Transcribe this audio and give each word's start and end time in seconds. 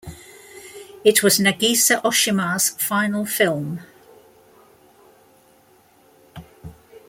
It 1.03 1.21
was 1.21 1.37
Nagisa 1.37 2.01
Oshima's 2.01 2.69
final 2.71 3.23
film. 3.23 3.81